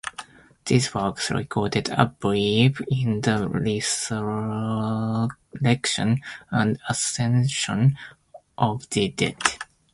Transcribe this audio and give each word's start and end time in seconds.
These 0.65 0.95
works 0.95 1.29
recorded 1.29 1.89
a 1.89 2.07
belief 2.07 2.81
in 2.87 3.21
the 3.21 3.47
resurrection 3.47 5.29
and 6.49 6.79
ascension 6.89 7.95
of 8.57 8.89
the 8.89 9.09
dead. 9.09 9.37